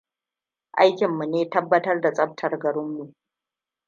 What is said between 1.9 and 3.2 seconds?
da tsaftar garinmu.